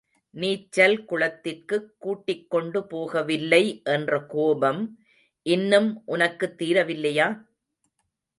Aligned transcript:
நீச்சல் 0.33 1.05
குளத்திற்குக் 1.05 1.95
கூட்டிக்கொண்டு 1.99 2.79
போகவில்லை 2.89 3.83
என்ற 3.83 4.25
கோபம் 4.25 4.81
இன்னும் 5.45 6.01
உனக்குத் 6.05 6.61
தீரவில்லையா? 6.61 7.27